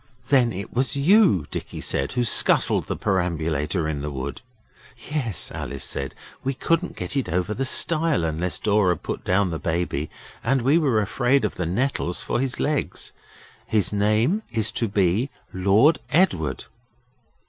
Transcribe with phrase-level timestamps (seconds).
[0.29, 4.41] 'Then it was you,' Dicky said, 'who scuttled the perambulator in the wood?'
[4.97, 9.59] 'Yes,' Alice said; 'we couldn't get it over the stile unless Dora put down the
[9.59, 10.09] Baby,
[10.43, 13.11] and we were afraid of the nettles for his legs.
[13.67, 16.65] His name is to be Lord Edward.